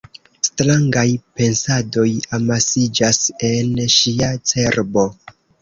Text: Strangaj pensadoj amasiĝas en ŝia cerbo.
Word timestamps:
Strangaj 0.47 1.03
pensadoj 1.41 2.07
amasiĝas 2.39 3.21
en 3.51 3.85
ŝia 3.99 4.33
cerbo. 4.53 5.09